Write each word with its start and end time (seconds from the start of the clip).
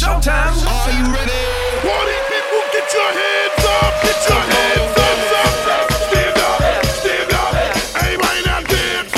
showtime. 0.00 0.56
Are 0.64 0.90
you 0.96 1.04
ready? 1.12 1.44
Party 1.84 2.18
people, 2.32 2.62
get 2.72 2.88
your 2.88 3.10
hands 3.20 3.64
up, 3.68 3.92
get 4.00 4.20
your 4.30 4.44
hands 4.48 4.96
up, 4.96 5.18
up, 5.36 5.56
up. 5.76 5.86
Stand 6.08 6.38
up, 6.40 6.60
stand 7.00 7.32
up. 7.36 7.52
Everybody 8.00 8.40
now 8.48 8.60
dance. 8.64 9.12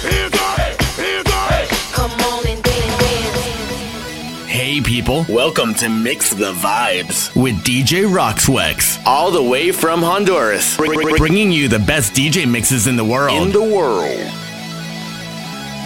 Hands 0.00 0.34
up, 0.48 0.58
hands 0.96 1.28
up. 1.28 1.68
Come 1.92 2.12
on 2.32 2.46
and 2.46 2.62
dance, 2.62 2.96
dance. 3.04 4.48
Hey 4.48 4.80
people, 4.80 5.26
welcome 5.28 5.74
to 5.74 5.90
Mix 5.90 6.30
the 6.30 6.54
Vibes 6.54 7.36
with 7.36 7.56
DJ 7.62 8.06
Roxwex, 8.08 9.04
all 9.04 9.30
the 9.30 9.42
way 9.42 9.72
from 9.72 10.00
Honduras, 10.00 10.74
bring- 10.78 10.92
bring- 11.02 11.16
bringing 11.16 11.52
you 11.52 11.68
the 11.68 11.80
best 11.80 12.14
DJ 12.14 12.46
mixes 12.50 12.86
in 12.86 12.96
the 12.96 13.04
world. 13.04 13.42
In 13.42 13.52
the 13.52 13.60
world. 13.60 14.30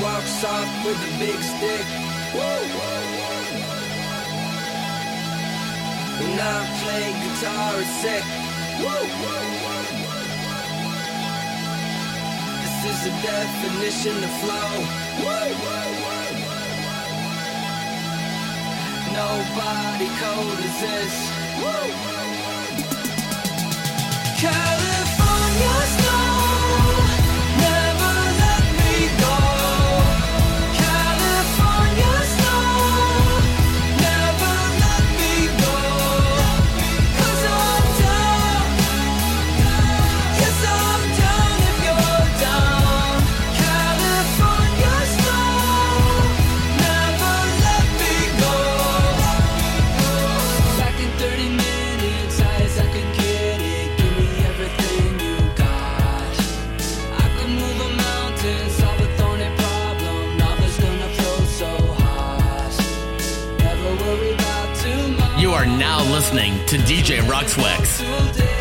Walks 0.00 0.44
off 0.44 0.86
with 0.86 0.96
a 0.96 1.18
big 1.18 1.34
stick. 1.42 1.84
When 2.30 2.77
I 6.40 6.66
play 6.80 7.06
guitar, 7.22 7.80
it's 7.80 7.90
sick. 8.00 8.24
This 12.62 12.78
is 12.90 12.98
the 13.04 13.14
definition 13.26 14.16
of 14.22 14.32
flow. 14.40 14.72
Nobody 19.12 20.08
cold 20.22 20.58
as 20.68 20.80
this. 20.80 21.14
California 24.38 26.07
listening 66.30 66.66
to 66.66 66.76
DJ 66.76 67.20
Roxwex. 67.22 68.57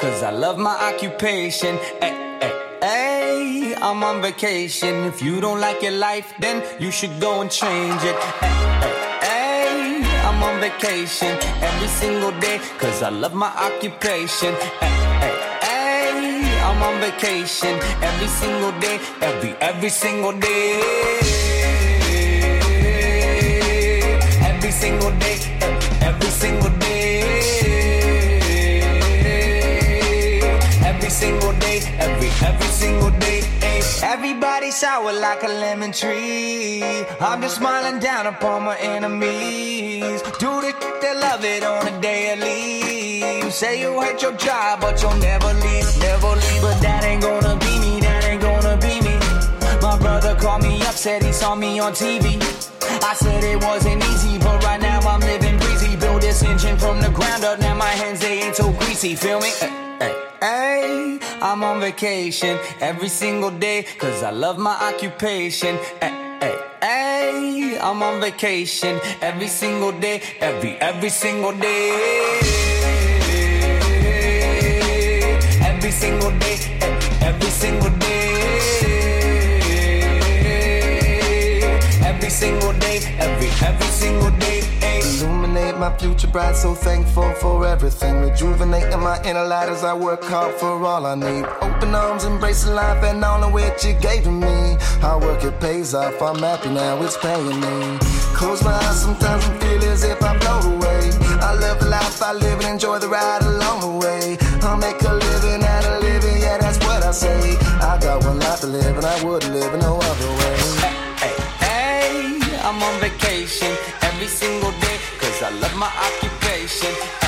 Cause 0.00 0.22
I 0.22 0.30
love 0.30 0.56
my 0.58 0.74
occupation. 0.88 1.76
Hey, 2.00 2.14
hey, 2.40 2.52
hey, 2.80 3.74
I'm 3.74 4.02
on 4.02 4.22
vacation. 4.22 5.04
If 5.04 5.22
you 5.22 5.40
don't 5.40 5.60
like 5.60 5.82
your 5.82 5.92
life, 5.92 6.32
then 6.38 6.64
you 6.80 6.90
should 6.90 7.20
go 7.20 7.42
and 7.42 7.50
change 7.50 8.02
it. 8.02 8.16
Hey, 8.40 8.54
hey, 9.20 10.02
hey, 10.02 10.20
I'm 10.26 10.42
on 10.42 10.60
vacation 10.60 11.36
every 11.60 11.88
single 11.88 12.32
day 12.40 12.58
cause 12.78 13.02
I 13.02 13.10
love 13.10 13.34
my 13.34 13.52
occupation. 13.68 14.54
Hey, 14.54 14.96
hey, 15.20 15.36
hey, 15.68 16.60
I'm 16.66 16.82
on 16.82 17.00
vacation 17.00 17.74
every 18.02 18.28
single 18.28 18.72
day, 18.80 18.98
every, 19.20 19.52
every 19.60 19.90
single 19.90 20.32
day. 20.32 20.80
Every 24.50 24.72
single 24.72 25.10
day, 25.18 25.36
Everybody 34.02 34.70
sour 34.70 35.12
like 35.12 35.42
a 35.42 35.48
lemon 35.48 35.92
tree. 35.92 37.04
I'm 37.20 37.42
just 37.42 37.56
smiling 37.56 38.00
down 38.00 38.26
upon 38.26 38.64
my 38.64 38.78
enemies. 38.78 40.22
Do 40.38 40.60
the 40.64 40.72
they 41.02 41.14
love 41.20 41.44
it 41.44 41.62
on 41.62 41.86
a 41.86 42.00
daily. 42.00 43.50
Say 43.50 43.80
you 43.82 44.00
hate 44.00 44.22
your 44.22 44.32
job, 44.32 44.80
but 44.80 45.02
you'll 45.02 45.14
never 45.16 45.52
leave, 45.52 45.98
never 45.98 46.28
leave. 46.28 46.62
But 46.62 46.80
that 46.80 47.04
ain't 47.04 47.22
gonna 47.22 47.56
be 47.58 47.78
me, 47.78 48.00
that 48.00 48.24
ain't 48.24 48.40
gonna 48.40 48.76
be 48.78 49.00
me. 49.00 49.18
My 49.82 49.98
brother 49.98 50.34
called 50.34 50.62
me 50.62 50.80
up, 50.82 50.94
said 50.94 51.22
he 51.22 51.32
saw 51.32 51.54
me 51.54 51.78
on 51.78 51.92
TV. 51.92 52.40
I 53.02 53.14
said 53.14 53.44
it 53.44 53.62
wasn't 53.62 54.02
easy, 54.04 54.38
but 54.38 54.62
right 54.64 54.80
now 54.80 55.00
I'm 55.00 55.20
living 55.20 55.58
breezy. 55.58 55.96
Build 55.96 56.22
this 56.22 56.42
engine 56.42 56.78
from 56.78 57.00
the 57.00 57.10
ground 57.10 57.44
up, 57.44 57.58
now 57.60 57.74
my 57.74 57.84
hands 57.88 58.20
they 58.20 58.40
ain't 58.40 58.56
so 58.56 58.72
greasy. 58.72 59.14
Feel 59.14 59.40
me? 59.40 59.50
Hey, 59.60 59.98
hey, 60.00 60.29
hey, 60.40 61.18
I'm 61.40 61.62
on 61.62 61.80
vacation 61.80 62.58
every 62.80 63.08
single 63.08 63.50
day, 63.50 63.84
cause 63.98 64.22
I 64.22 64.30
love 64.30 64.58
my 64.58 64.74
occupation. 64.74 65.76
Hey, 66.00 66.38
hey, 66.40 66.58
hey, 66.82 67.78
I'm 67.80 68.02
on 68.02 68.20
vacation 68.20 69.00
every 69.20 69.48
single 69.48 69.92
day, 69.92 70.22
every, 70.40 70.76
every 70.76 71.10
single 71.10 71.52
day. 71.52 72.40
Every 75.62 75.90
single 75.92 76.30
day, 76.38 76.56
every 77.22 77.50
single 77.50 77.90
day. 77.98 78.16
Every 82.04 82.30
single 82.30 82.72
day, 82.74 82.98
every, 83.18 83.48
every 83.66 83.86
single 83.86 84.30
day. 84.30 84.49
Illuminate 85.50 85.78
my 85.80 85.96
future 85.98 86.28
bright, 86.28 86.54
so 86.54 86.76
thankful 86.76 87.28
for 87.40 87.66
everything. 87.66 88.20
Rejuvenating 88.20 89.00
my 89.00 89.20
inner 89.24 89.44
light 89.44 89.68
as 89.68 89.82
I 89.82 89.92
work 89.92 90.22
hard 90.22 90.54
for 90.54 90.80
all 90.84 91.04
I 91.04 91.16
need. 91.16 91.44
Open 91.60 91.92
arms, 91.92 92.24
embracing 92.24 92.76
life 92.76 93.02
and 93.02 93.24
all 93.24 93.42
of 93.42 93.52
which 93.52 93.84
you 93.84 93.94
gave 93.94 94.22
to 94.24 94.30
me. 94.30 94.76
Hard 95.02 95.24
work, 95.24 95.42
it 95.42 95.58
pays 95.58 95.92
off. 95.92 96.22
I'm 96.22 96.38
happy 96.38 96.68
now, 96.70 97.02
it's 97.02 97.16
paying 97.16 97.60
me. 97.60 97.98
Close 98.32 98.62
my 98.62 98.74
eyes 98.74 99.02
sometimes 99.02 99.44
and 99.48 99.60
feel 99.60 99.82
as 99.90 100.04
if 100.04 100.22
I 100.22 100.38
float 100.38 100.66
away. 100.66 101.10
I 101.42 101.54
love 101.54 101.80
the 101.80 101.88
life 101.88 102.22
I 102.22 102.32
live 102.32 102.60
and 102.60 102.68
enjoy 102.68 103.00
the 103.00 103.08
ride 103.08 103.42
along 103.42 103.80
the 103.80 104.06
way. 104.06 104.38
I'll 104.62 104.76
make 104.76 105.02
a 105.02 105.14
living 105.14 105.64
out 105.64 105.84
of 105.84 106.00
living, 106.00 106.38
yeah, 106.40 106.58
that's 106.58 106.78
what 106.78 107.02
I 107.02 107.10
say. 107.10 107.56
I 107.82 107.98
got 108.00 108.22
one 108.22 108.38
life 108.38 108.60
to 108.60 108.68
live 108.68 108.96
and 108.96 109.04
I 109.04 109.24
wouldn't 109.24 109.52
live 109.52 109.74
in 109.74 109.80
no 109.80 109.96
other 109.96 110.30
way. 110.40 110.56
Hey, 111.18 111.34
hey, 111.66 112.38
I'm 112.62 112.80
on 112.80 113.00
vacation 113.00 113.76
every 114.02 114.28
single 114.28 114.70
day, 114.72 114.98
I 115.42 115.48
love 115.48 115.74
my 115.74 115.86
occupation. 115.86 117.19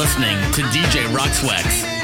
Listening 0.00 0.40
to 0.52 0.62
DJ 0.62 1.04
Roxwex. 1.14 1.99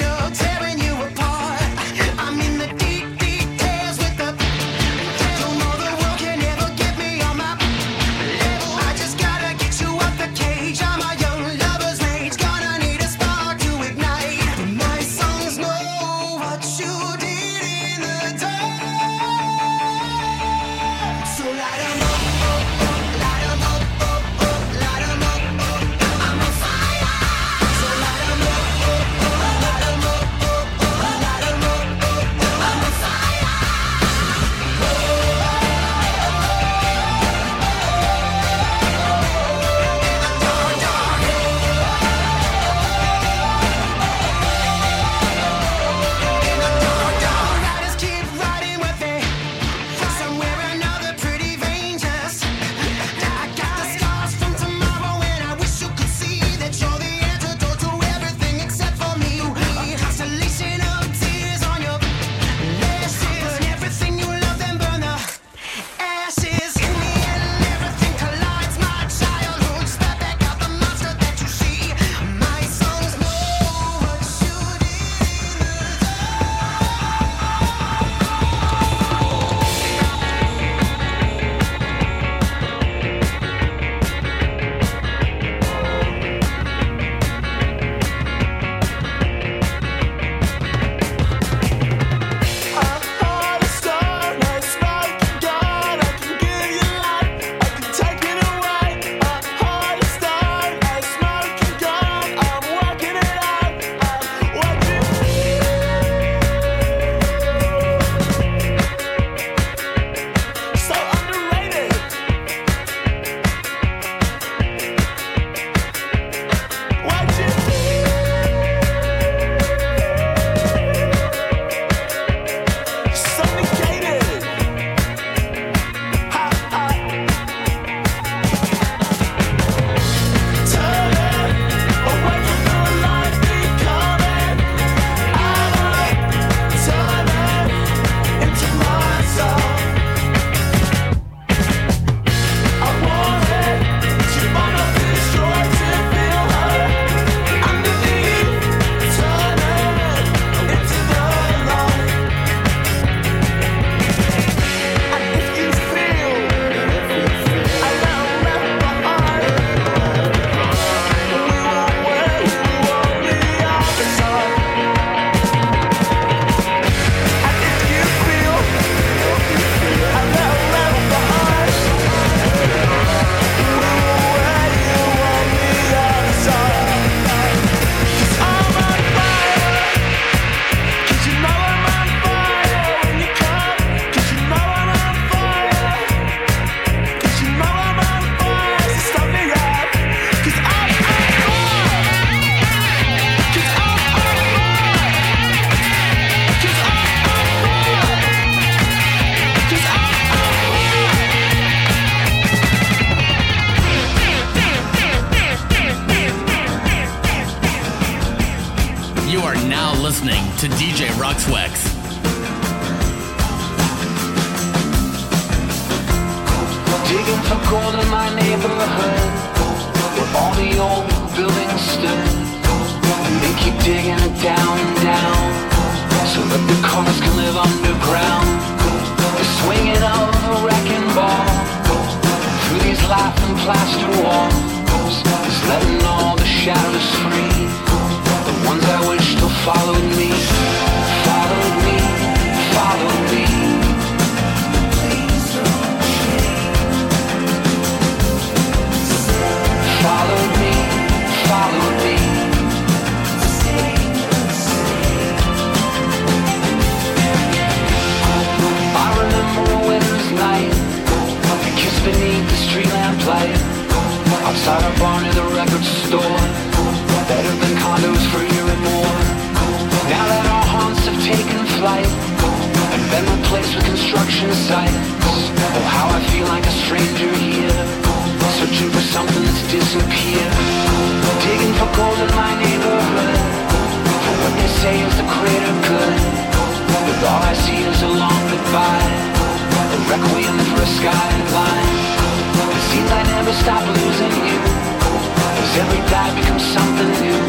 life 296.16 296.34
becomes 296.34 296.64
something 296.76 297.10
new. 297.24 297.40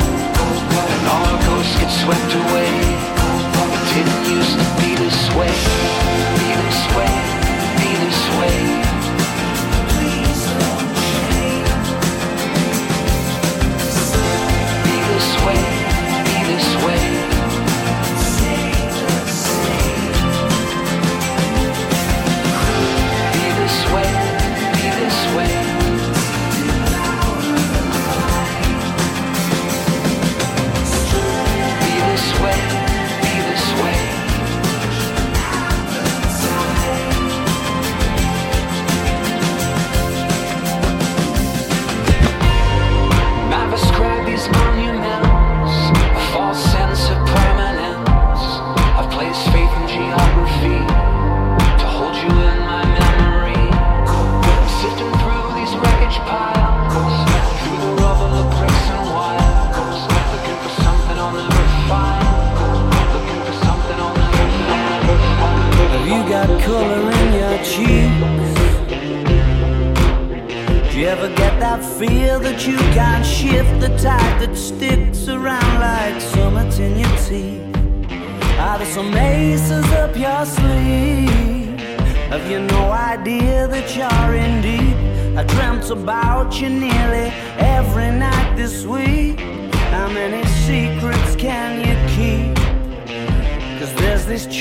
And 0.93 1.03
all 1.13 1.25
our 1.31 1.39
ghosts 1.47 1.75
get 1.79 1.91
swept 2.03 2.31
away. 2.41 2.71
It 3.75 3.83
didn't 3.93 4.23
used 4.35 4.55
to 4.59 4.67
be 4.81 4.89
this 5.03 5.19
way. 5.35 5.66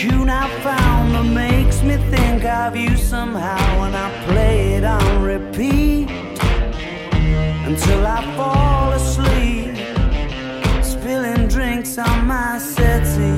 tune 0.09 0.31
I 0.31 0.49
found 0.61 1.15
that 1.15 1.25
makes 1.25 1.83
me 1.83 1.97
think 2.11 2.45
of 2.45 2.77
you 2.77 2.97
somehow, 2.97 3.85
and 3.85 3.97
I 3.97 4.09
play 4.27 4.75
it 4.75 4.85
on 4.85 5.23
repeat 5.23 6.09
until 7.69 8.07
I 8.07 8.21
fall 8.37 8.93
asleep, 8.93 9.75
spilling 10.85 11.49
drinks 11.49 11.99
on 11.99 12.27
my 12.27 12.59
settee. 12.59 13.36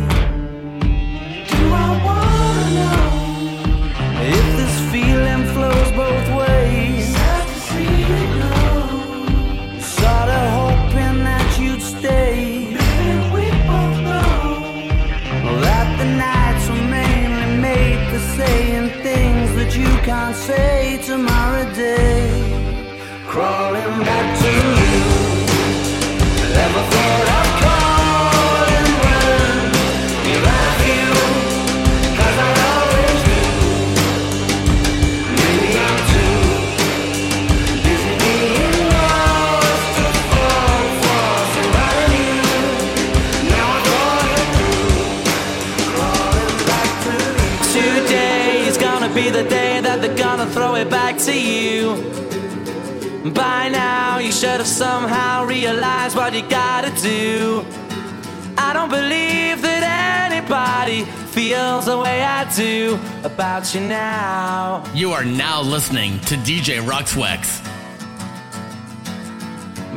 can't 20.08 20.34
say 20.34 20.98
tomorrow 21.04 21.70
day. 21.74 22.30
Crawling 23.26 24.00
back 24.08 24.26
to 24.40 24.77
throw 50.48 50.74
it 50.76 50.90
back 50.90 51.18
to 51.18 51.32
you. 51.32 51.94
By 53.32 53.68
now, 53.68 54.18
you 54.18 54.32
should 54.32 54.58
have 54.62 54.66
somehow 54.66 55.44
realized 55.44 56.16
what 56.16 56.32
you 56.32 56.42
gotta 56.48 56.90
do. 57.02 57.64
I 58.56 58.72
don't 58.72 58.90
believe 58.90 59.62
that 59.62 60.30
anybody 60.30 61.04
feels 61.04 61.86
the 61.86 61.98
way 61.98 62.22
I 62.22 62.44
do 62.54 62.98
about 63.24 63.74
you 63.74 63.80
now. 63.80 64.84
You 64.94 65.12
are 65.12 65.24
now 65.24 65.62
listening 65.62 66.20
to 66.20 66.34
DJ 66.36 66.80
Roxwex. 66.80 67.62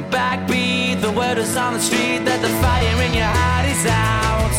Backbeat, 0.10 1.02
the 1.02 1.12
word 1.12 1.38
is 1.38 1.56
on 1.56 1.74
the 1.74 1.80
street 1.80 2.26
that 2.26 2.42
the 2.42 2.50
fire 2.62 3.02
in 3.08 3.14
your 3.14 3.32
heart 3.40 3.66
is 3.66 3.86
out. 3.86 4.56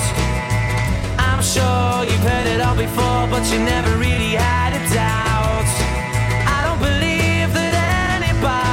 I'm 1.19 1.43
sure 1.43 2.05
you've 2.11 2.27
heard 2.31 2.47
it 2.47 2.61
all 2.61 2.77
before, 2.77 3.27
but 3.29 3.45
you 3.53 3.59
never 3.59 3.97
really 3.99 4.35
had 4.35 4.73
it 4.73 4.95
down. 4.95 5.32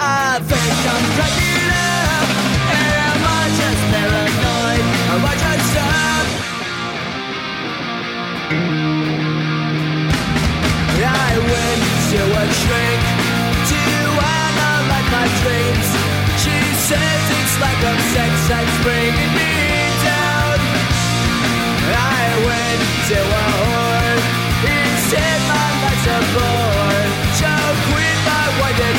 I 0.00 0.38
think 0.38 0.78
I'm 0.94 1.04
regular. 1.18 1.90
And 2.70 2.94
am 3.02 3.22
I 3.26 3.44
just 3.58 3.82
paranoid? 3.90 4.84
I? 5.74 6.22
I 11.02 11.34
went 11.34 11.82
to 12.14 12.20
a 12.30 12.44
to 13.70 13.82
analyze 14.22 15.08
my 15.10 15.26
dreams. 15.42 15.88
She 16.46 16.58
says 16.86 17.22
it's 17.34 17.56
like 17.58 17.82
bringing 18.86 19.32
me 19.34 19.50
down. 20.06 20.58
I 21.90 22.22
went 22.46 22.82
to 23.10 23.18
a 23.18 23.44
whore. 23.50 24.18
He 24.62 24.78
said 25.10 25.38
my 25.50 25.66
life's 25.82 26.06
a 26.06 26.18
bore. 26.38 27.06
Quit 27.88 28.18
my 28.26 28.46
white 28.58 28.80
and 28.80 28.98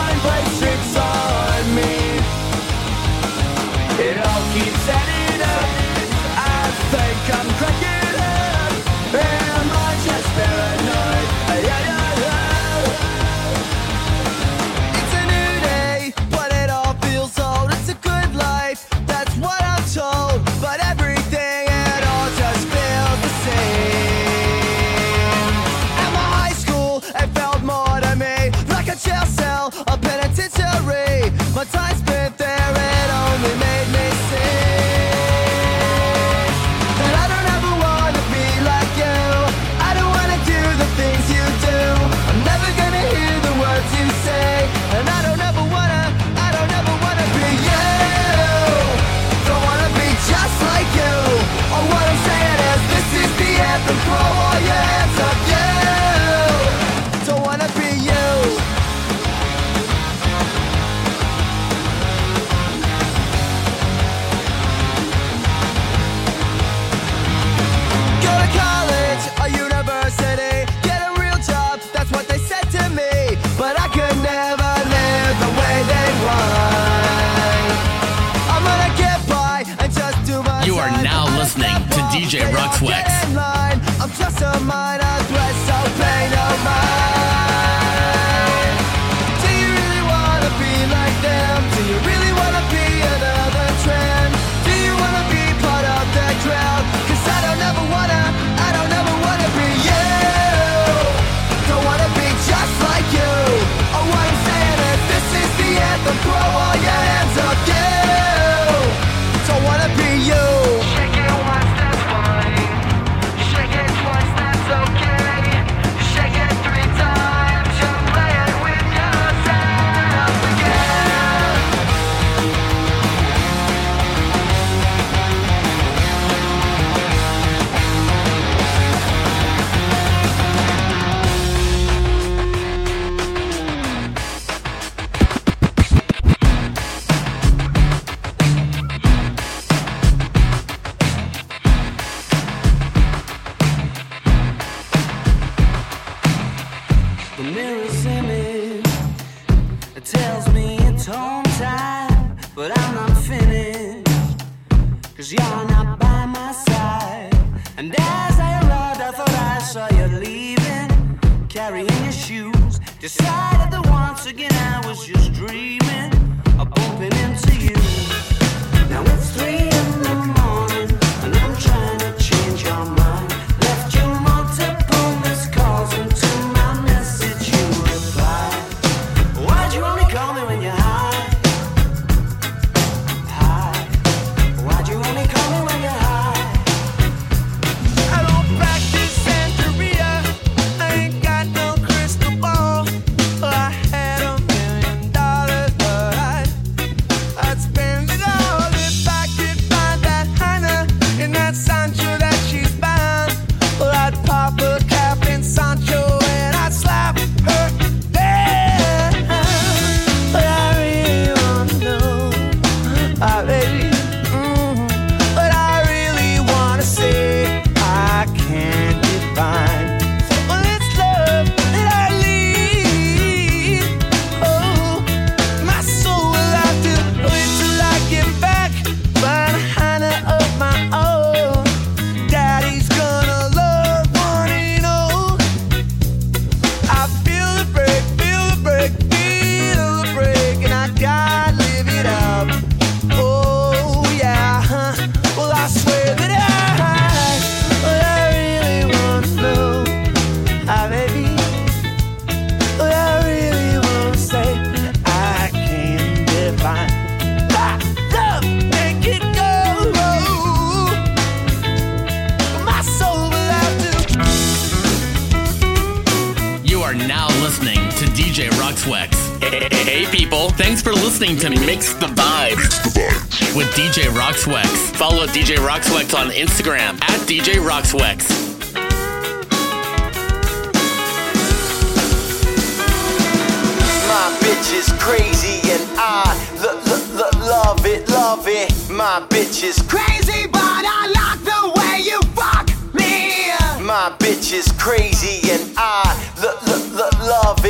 flex. 82.79 83.09
Line. 83.35 83.79
I'm 83.99 84.09
just 84.17 84.41
a 84.41 84.59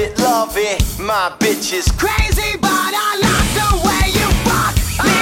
it, 0.01 0.17
love 0.19 0.57
it. 0.57 0.81
My 0.99 1.31
bitch 1.39 1.73
is 1.73 1.91
Crazy, 1.91 2.57
but 2.57 2.69
I 2.69 3.17
like 3.27 3.49
the 3.59 3.69
way 3.85 4.05
you 4.17 4.27
fuck 4.47 4.75
me. 5.05 5.19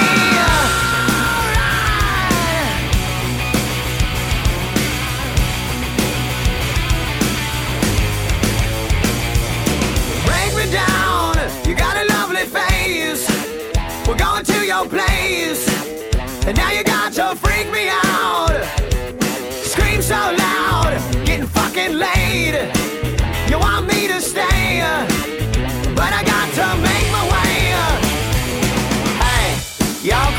Break 10.26 10.50
me 10.56 10.66
down. 10.72 11.36
You 11.68 11.74
got 11.74 11.96
a 11.96 12.04
lovely 12.14 12.46
face. 12.46 13.28
We're 14.06 14.16
going 14.16 14.44
to 14.44 14.66
your 14.66 14.86
place, 14.86 15.68
and 16.46 16.56
now 16.56 16.70
you 16.72 16.79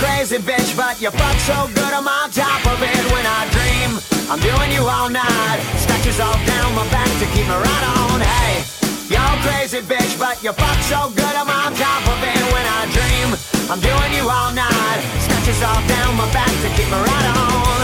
crazy 0.01 0.37
bitch, 0.37 0.75
but 0.75 0.99
you 0.99 1.11
fuck 1.11 1.37
so 1.45 1.69
good 1.77 1.93
I'm 1.93 2.07
on 2.07 2.31
top 2.31 2.65
of 2.65 2.81
it 2.81 3.03
when 3.13 3.25
I 3.25 3.45
dream. 3.53 4.01
I'm 4.33 4.41
doing 4.41 4.71
you 4.73 4.81
all 4.89 5.09
night, 5.09 5.61
scratches 5.77 6.19
all 6.19 6.33
down 6.49 6.73
my 6.73 6.89
back 6.89 7.05
to 7.21 7.25
keep 7.33 7.45
me 7.45 7.53
right 7.53 7.85
on. 8.01 8.17
Hey, 8.17 8.65
y'all 9.13 9.37
crazy 9.45 9.81
bitch, 9.85 10.17
but 10.17 10.41
you 10.41 10.53
fuck 10.53 10.79
so 10.89 11.13
good 11.13 11.35
I'm 11.37 11.49
on 11.49 11.77
top 11.77 12.03
of 12.09 12.17
it 12.17 12.43
when 12.49 12.65
I 12.65 12.81
dream. 12.97 13.29
I'm 13.69 13.79
doing 13.79 14.11
you 14.17 14.25
all 14.25 14.51
night, 14.51 15.01
scratches 15.21 15.61
all 15.61 15.81
down 15.85 16.17
my 16.17 16.25
back 16.33 16.49
to 16.49 16.69
keep 16.73 16.89
me 16.89 16.97
right 16.97 17.27
on. 17.37 17.81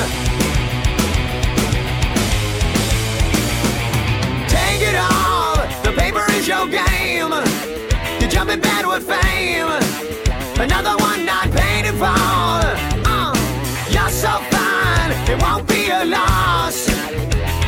Take 4.50 4.82
it 4.90 4.98
all, 4.98 5.54
the 5.86 5.94
paper 5.94 6.26
is 6.34 6.48
your 6.48 6.66
game. 6.66 7.34
You 8.20 8.28
jump 8.28 8.50
in 8.50 8.60
bed 8.60 8.88
with 8.88 9.06
fame. 9.06 9.70
Another 10.60 10.98
one 10.98 11.24
not 11.24 11.52
paid 11.52 11.86
in 11.86 11.94
full. 11.98 12.08
Uh, 12.10 13.32
you're 13.94 14.10
so 14.10 14.42
fine, 14.50 15.12
it 15.30 15.40
won't 15.40 15.68
be 15.68 15.90
a 15.90 16.04
loss. 16.04 16.90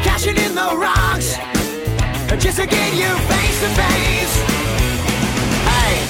Cashing 0.02 0.38
in 0.38 0.56
the 0.56 0.74
rocks, 0.74 1.38
just 2.42 2.58
to 2.58 2.66
get 2.66 2.90
you 2.98 3.12
face 3.30 3.60
to 3.62 3.70
face. 3.78 4.36
Hey, 5.70 6.02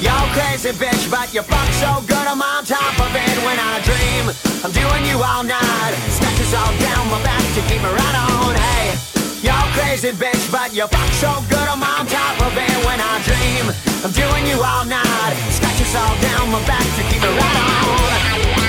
y'all 0.00 0.30
crazy 0.30 0.70
bitch, 0.70 1.10
but 1.10 1.34
you 1.34 1.42
fuck 1.42 1.68
so 1.82 2.06
good 2.06 2.26
I'm 2.30 2.40
on 2.40 2.64
top 2.64 2.94
of 3.00 3.10
it 3.10 3.36
when 3.42 3.58
I 3.58 3.82
dream. 3.82 4.30
I'm 4.62 4.70
doing 4.70 5.04
you 5.10 5.18
all 5.18 5.42
night, 5.42 5.94
scratches 6.14 6.54
all 6.54 6.70
down 6.78 7.10
my 7.10 7.20
back 7.24 7.42
to 7.42 7.60
keep 7.66 7.82
me 7.82 7.90
right 7.90 8.16
on. 8.30 8.54
Hey, 8.54 8.94
y'all 9.42 9.68
crazy 9.72 10.12
bitch, 10.12 10.50
but 10.50 10.72
you 10.74 10.86
fuck 10.86 11.12
so 11.14 11.30
good 11.48 11.68
I'm 11.68 11.82
on 11.82 12.06
top 12.06 12.40
of 12.42 12.52
it 12.56 12.76
when 12.86 13.00
I 13.00 13.20
dream. 13.22 13.66
I'm 14.04 14.12
doing 14.12 14.46
you 14.46 14.62
all 14.62 14.84
night, 14.84 15.34
scratches 15.50 15.94
all 15.94 16.16
down 16.20 16.50
my 16.50 16.64
back 16.66 16.82
to 16.82 17.02
keep 17.10 17.22
me 17.22 17.28
right 17.28 18.62
on. 18.62 18.67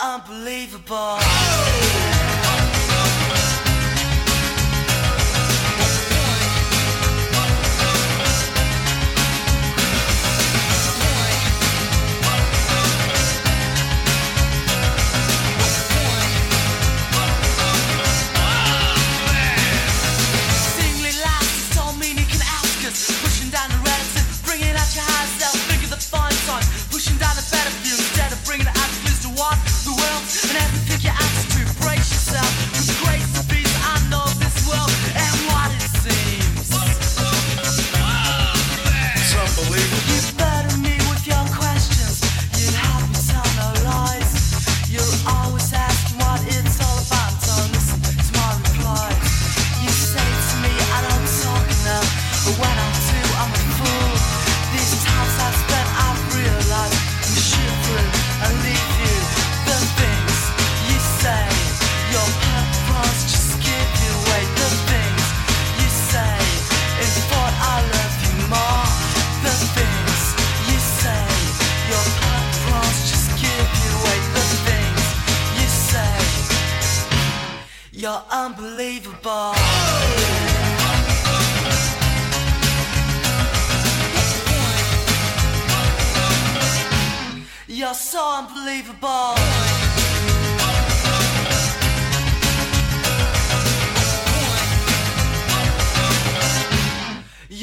Unbelievable. 0.00 2.17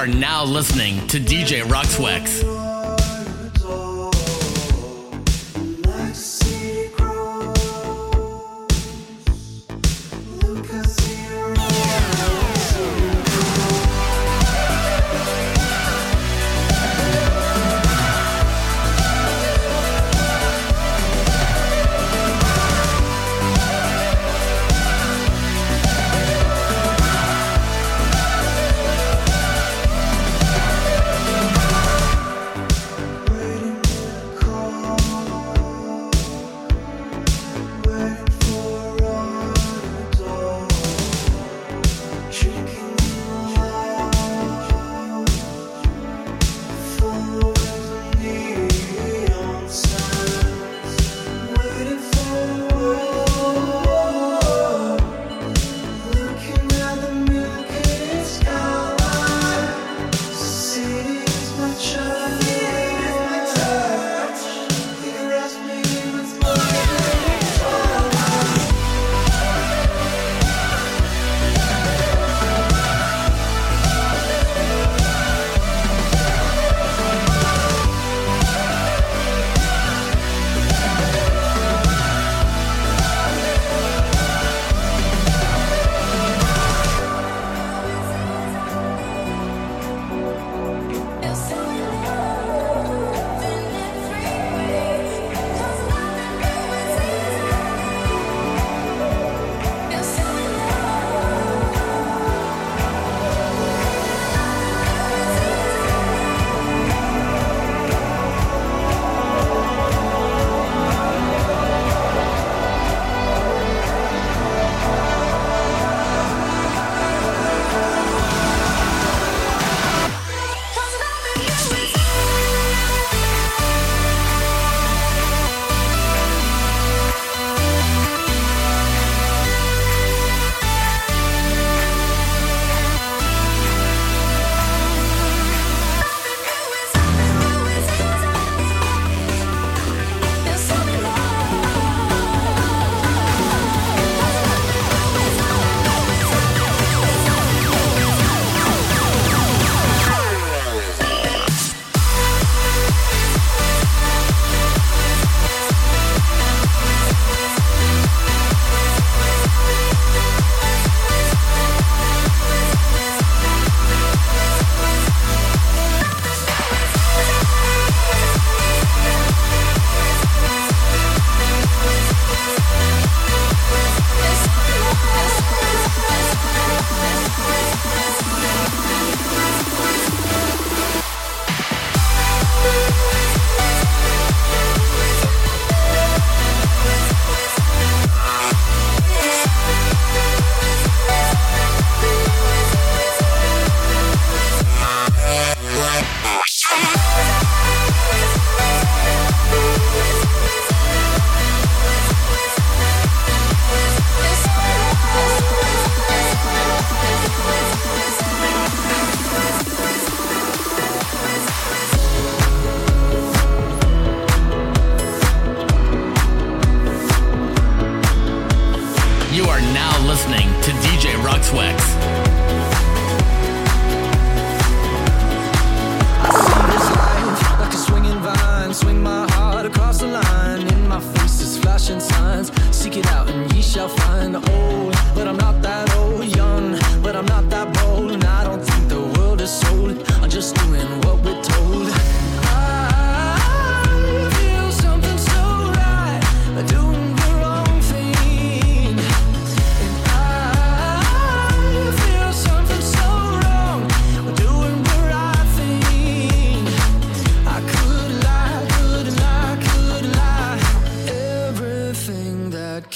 are 0.00 0.06
now 0.06 0.42
listening 0.42 1.06
to 1.08 1.20
DJ 1.20 1.60
Roxwex. 1.60 2.49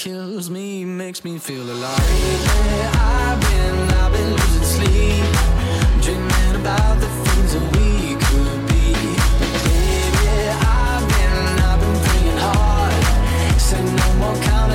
kills 0.04 0.50
me, 0.50 0.84
makes 0.84 1.24
me 1.24 1.38
feel 1.38 1.62
alive. 1.62 2.10
Lately, 2.10 2.82
I've 2.92 3.40
been, 3.40 3.78
I've 4.02 4.12
been 4.12 4.30
losing 4.32 4.68
sleep, 4.76 5.24
dreaming 6.02 6.60
about 6.60 7.00
the 7.00 7.08
things 7.24 7.54
that 7.54 7.64
we 7.74 8.14
could 8.26 8.60
be. 8.68 8.92
Baby, 9.64 10.28
I've 10.60 11.08
been, 11.08 11.36
I've 11.70 11.80
been 11.80 11.96
praying 12.04 12.36
hard, 12.36 13.58
Say 13.58 13.82
no 13.82 14.12
more 14.18 14.36
counting. 14.42 14.73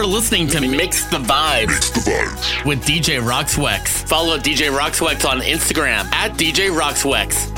for 0.00 0.06
listening 0.06 0.46
to 0.46 0.62
Mix 0.62 1.04
the 1.04 1.18
Vibes. 1.18 1.66
Mix 1.66 1.90
the 1.90 2.10
Vibes. 2.10 2.64
With 2.64 2.82
DJ 2.84 3.20
Roxwex. 3.20 3.88
Follow 4.08 4.38
DJ 4.38 4.74
Roxwex 4.74 5.28
on 5.28 5.40
Instagram 5.40 6.10
at 6.14 6.32
DJ 6.38 6.70
Roxwex. 6.74 7.49